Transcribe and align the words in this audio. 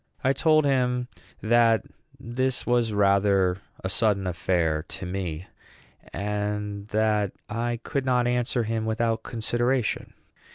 I 0.23 0.33
told 0.33 0.65
him 0.65 1.09
that 1.43 1.85
this 2.19 2.65
was 2.65 2.91
rather 2.91 3.59
a 3.83 3.87
sudden 3.89 4.25
affair 4.25 4.81
to 4.89 5.05
me, 5.05 5.45
and 6.11 6.87
that 6.87 7.33
I 7.47 7.79
could 7.83 8.03
not 8.03 8.25
answer 8.25 8.63
him 8.63 8.85
without 8.87 9.21
consideration. 9.21 10.15